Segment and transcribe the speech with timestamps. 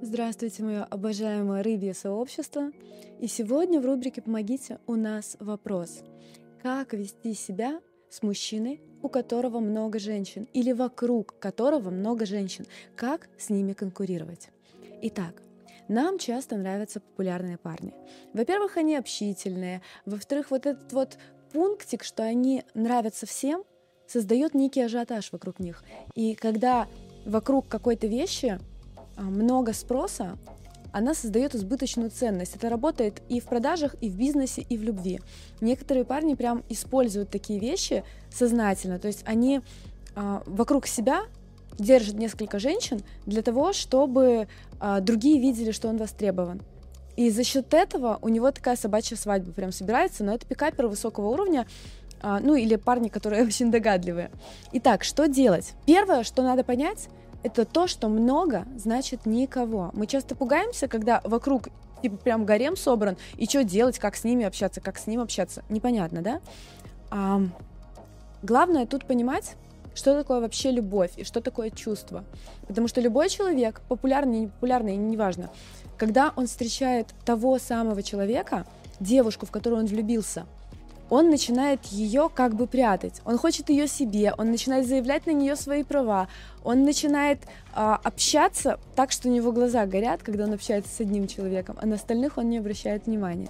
[0.00, 2.70] Здравствуйте, мое обожаемое рыбье сообщество.
[3.18, 6.02] И сегодня в рубрике «Помогите» у нас вопрос.
[6.62, 12.64] Как вести себя с мужчиной, у которого много женщин, или вокруг которого много женщин?
[12.94, 14.50] Как с ними конкурировать?
[15.02, 15.42] Итак,
[15.88, 17.92] нам часто нравятся популярные парни.
[18.34, 19.82] Во-первых, они общительные.
[20.06, 21.18] Во-вторых, вот этот вот
[21.52, 23.64] пунктик, что они нравятся всем,
[24.06, 25.82] создает некий ажиотаж вокруг них.
[26.14, 26.86] И когда
[27.26, 28.60] вокруг какой-то вещи
[29.22, 30.36] много спроса,
[30.92, 32.56] она создает избыточную ценность.
[32.56, 35.20] Это работает и в продажах, и в бизнесе, и в любви.
[35.60, 39.60] Некоторые парни прям используют такие вещи сознательно, то есть они
[40.14, 41.22] а, вокруг себя
[41.78, 44.48] держат несколько женщин для того, чтобы
[44.80, 46.60] а, другие видели, что он востребован.
[47.16, 51.28] И за счет этого у него такая собачья свадьба прям собирается, но это пикаперы высокого
[51.28, 51.66] уровня,
[52.20, 54.30] а, ну или парни, которые очень догадливые.
[54.72, 55.74] Итак, что делать?
[55.86, 57.08] Первое, что надо понять,
[57.42, 59.90] это то, что много значит никого.
[59.92, 61.68] Мы часто пугаемся, когда вокруг
[62.02, 65.64] типа прям гарем собран, и что делать, как с ними общаться, как с ним общаться,
[65.68, 66.40] непонятно, да?
[67.10, 67.40] А,
[68.42, 69.54] главное тут понимать,
[69.94, 72.24] что такое вообще любовь и что такое чувство.
[72.66, 75.50] Потому что любой человек, популярный, непопулярный, неважно,
[75.96, 78.64] когда он встречает того самого человека,
[79.00, 80.46] девушку, в которую он влюбился–
[81.10, 83.20] он начинает ее как бы прятать.
[83.24, 86.28] Он хочет ее себе, он начинает заявлять на нее свои права,
[86.64, 87.40] он начинает
[87.74, 91.86] а, общаться так, что у него глаза горят, когда он общается с одним человеком, а
[91.86, 93.48] на остальных он не обращает внимания.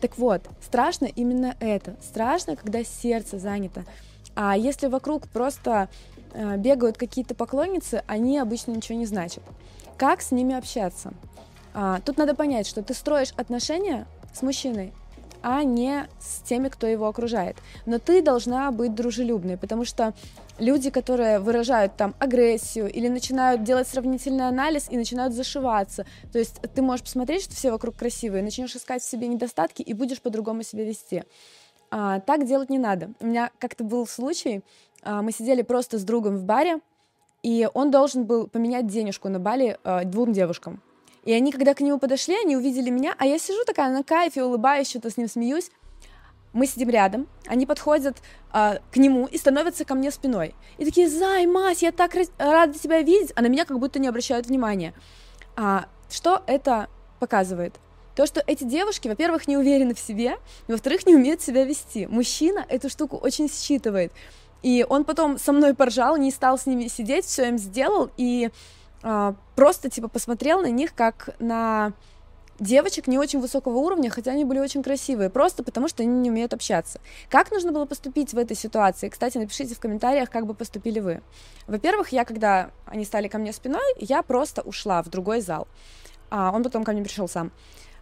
[0.00, 1.96] Так вот, страшно именно это.
[2.02, 3.84] Страшно, когда сердце занято.
[4.34, 5.88] А если вокруг просто
[6.32, 9.42] а, бегают какие-то поклонницы, они обычно ничего не значат.
[9.96, 11.12] Как с ними общаться?
[11.74, 14.92] А, тут надо понять, что ты строишь отношения с мужчиной,
[15.42, 17.56] а не с теми, кто его окружает.
[17.86, 20.14] Но ты должна быть дружелюбной, потому что
[20.58, 26.06] люди, которые выражают там агрессию или начинают делать сравнительный анализ и начинают зашиваться.
[26.32, 29.92] То есть ты можешь посмотреть, что все вокруг красивые, начнешь искать в себе недостатки и
[29.94, 31.24] будешь по-другому себя вести.
[31.90, 33.12] А, так делать не надо.
[33.20, 34.62] У меня как-то был случай,
[35.02, 36.80] а, мы сидели просто с другом в баре,
[37.42, 40.82] и он должен был поменять денежку на бале а, двум девушкам.
[41.28, 44.42] И они, когда к нему подошли, они увидели меня, а я сижу такая на кайфе,
[44.42, 45.70] улыбаюсь, что-то с ним смеюсь.
[46.54, 48.16] Мы сидим рядом, они подходят
[48.50, 50.54] а, к нему и становятся ко мне спиной.
[50.78, 54.08] И такие, Зай, Мась, я так рада тебя видеть, а на меня как будто не
[54.08, 54.94] обращают внимания.
[55.54, 56.88] А, что это
[57.20, 57.74] показывает?
[58.16, 62.06] То, что эти девушки, во-первых, не уверены в себе, во-вторых, не умеют себя вести.
[62.06, 64.14] Мужчина эту штуку очень считывает.
[64.62, 68.48] И он потом со мной поржал, не стал с ними сидеть, все им сделал, и
[69.00, 71.92] просто типа посмотрел на них как на
[72.58, 76.30] девочек не очень высокого уровня, хотя они были очень красивые, просто потому что они не
[76.30, 77.00] умеют общаться.
[77.28, 79.08] Как нужно было поступить в этой ситуации?
[79.08, 81.22] Кстати, напишите в комментариях, как бы поступили вы.
[81.66, 85.68] Во-первых, я, когда они стали ко мне спиной, я просто ушла в другой зал.
[86.30, 87.52] А он потом ко мне пришел сам.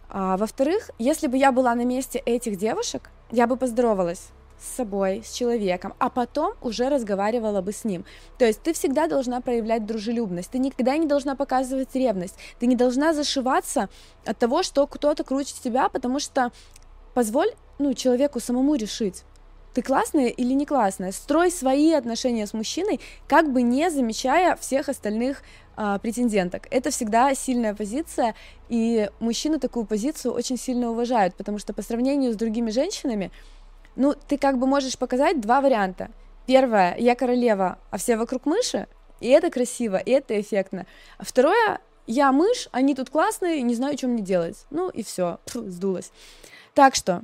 [0.09, 5.23] А, во-вторых, если бы я была на месте этих девушек, я бы поздоровалась с собой,
[5.25, 8.05] с человеком, а потом уже разговаривала бы с ним.
[8.37, 12.75] То есть ты всегда должна проявлять дружелюбность, ты никогда не должна показывать ревность, ты не
[12.75, 13.89] должна зашиваться
[14.25, 16.51] от того, что кто-то круче тебя, потому что
[17.13, 19.23] позволь ну, человеку самому решить,
[19.77, 21.11] ты классная или не классная.
[21.11, 25.43] Строй свои отношения с мужчиной, как бы не замечая всех остальных
[25.75, 26.67] а, претенденток.
[26.71, 28.33] Это всегда сильная позиция,
[28.69, 33.31] и мужчины такую позицию очень сильно уважают, потому что по сравнению с другими женщинами,
[33.97, 36.09] ну, ты как бы можешь показать два варианта.
[36.45, 38.87] Первое, я королева, а все вокруг мыши,
[39.19, 40.85] и это красиво, и это эффектно.
[41.19, 44.65] Второе, я мышь, они тут классные, не знаю, что мне делать.
[44.69, 46.11] Ну и все, сдулась.
[46.73, 47.23] Так что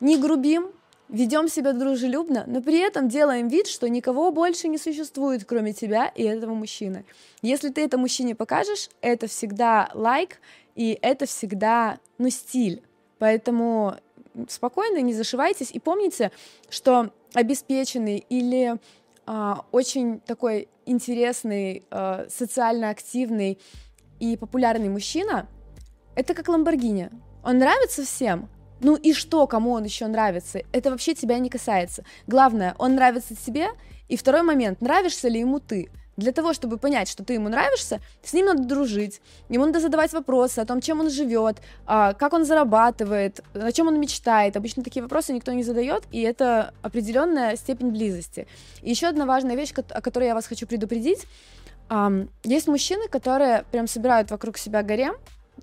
[0.00, 0.70] не грубим,
[1.08, 6.06] ведем себя дружелюбно, но при этом делаем вид, что никого больше не существует, кроме тебя
[6.06, 7.04] и этого мужчины.
[7.42, 10.38] Если ты это мужчине покажешь, это всегда лайк,
[10.74, 12.82] и это всегда, ну, стиль.
[13.18, 13.96] Поэтому
[14.48, 15.70] спокойно, не зашивайтесь.
[15.70, 16.30] И помните,
[16.68, 18.76] что обеспеченный или
[19.26, 23.58] а, очень такой интересный, а, социально активный
[24.20, 25.48] и популярный мужчина—
[26.14, 27.10] это как Ламборгини.
[27.44, 28.48] Он нравится всем,
[28.80, 30.62] ну и что, кому он еще нравится?
[30.72, 32.04] Это вообще тебя не касается.
[32.26, 33.68] Главное, он нравится тебе,
[34.08, 38.00] и второй момент, нравишься ли ему ты— для того, чтобы понять, что ты ему нравишься,
[38.22, 42.32] с ним надо дружить, ему надо задавать вопросы о том, чем он живет, а, как
[42.32, 44.56] он зарабатывает, о чем он мечтает.
[44.56, 48.46] Обычно такие вопросы никто не задает, и это определенная степень близости.
[48.82, 51.26] И еще одна важная вещь, о которой я вас хочу предупредить.
[52.44, 55.14] Есть мужчины, которые прям собирают вокруг себя гарем,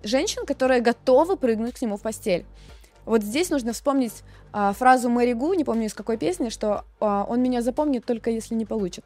[0.04, 2.46] женщин, которые готовы прыгнуть к нему в постель.
[3.06, 4.14] Вот здесь нужно вспомнить
[4.52, 8.30] а, фразу Мэри Гу, не помню из какой песни, что а, он меня запомнит только
[8.30, 9.04] если не получит.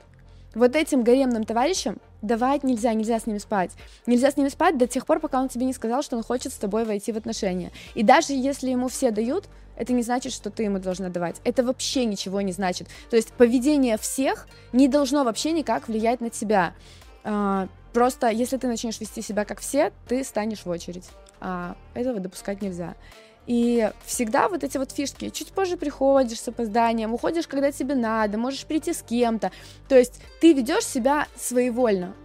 [0.56, 3.72] Вот этим гаремным товарищам давать нельзя, нельзя с ними спать.
[4.06, 6.54] Нельзя с ними спать до тех пор, пока он тебе не сказал, что он хочет
[6.54, 7.72] с тобой войти в отношения.
[7.96, 9.46] И даже если ему все дают,
[9.76, 11.42] это не значит, что ты ему должна давать.
[11.44, 12.88] Это вообще ничего не значит.
[13.10, 16.74] То есть поведение всех не должно вообще никак влиять на тебя.
[17.24, 21.10] А, просто если ты начнешь вести себя как все, ты станешь в очередь.
[21.46, 22.96] А этого допускать нельзя.
[23.46, 28.38] И всегда вот эти вот фишки, чуть позже приходишь с опозданием, уходишь, когда тебе надо,
[28.38, 29.52] можешь прийти с кем-то.
[29.90, 32.16] То есть ты ведешь себя своевольно,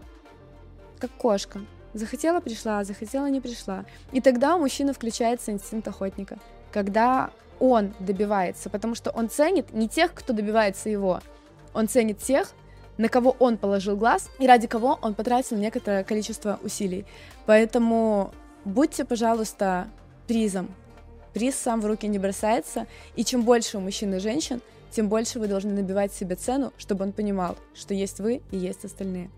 [1.01, 1.61] как кошка.
[1.95, 3.85] Захотела, пришла, захотела, не пришла.
[4.13, 6.39] И тогда у мужчины включается инстинкт охотника,
[6.71, 11.21] когда он добивается, потому что он ценит не тех, кто добивается его,
[11.75, 12.53] он ценит тех,
[12.99, 17.05] на кого он положил глаз и ради кого он потратил некоторое количество усилий.
[17.47, 18.33] Поэтому
[18.69, 19.89] будьте, пожалуйста,
[20.27, 20.75] призом
[21.33, 24.61] приз сам в руки не бросается, и чем больше у мужчин и женщин,
[24.91, 28.85] тем больше вы должны набивать себе цену, чтобы он понимал, что есть вы и есть
[28.85, 29.31] остальные.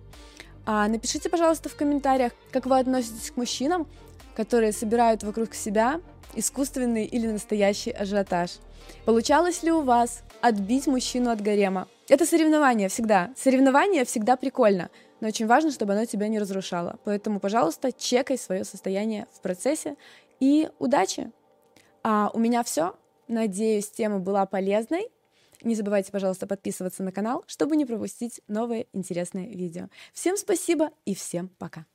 [0.64, 3.86] А напишите, пожалуйста, в комментариях, как вы относитесь к мужчинам,
[4.34, 6.00] которые собирают вокруг себя
[6.34, 8.52] искусственный или настоящий ажиотаж.
[9.04, 11.88] Получалось ли у вас отбить мужчину от гарема?
[12.10, 13.32] Это соревнование всегда.
[13.36, 14.90] Соревнование всегда прикольно,
[15.20, 16.98] но очень важно, чтобы оно тебя не разрушало.
[17.04, 19.94] Поэтому, пожалуйста, чекай свое состояние в процессе
[20.40, 21.30] и удачи!
[22.02, 22.96] А у меня все.
[23.28, 25.08] Надеюсь, тема была полезной.
[25.62, 29.88] Не забывайте, пожалуйста, подписываться на канал, чтобы не пропустить новые интересные видео.
[30.12, 31.86] Всем спасибо и всем пока.